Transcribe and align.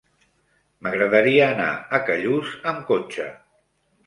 M'agradaria 0.87 1.43
anar 1.49 1.67
a 1.99 2.01
Callús 2.09 2.57
amb 2.73 2.83
cotxe. 2.89 3.29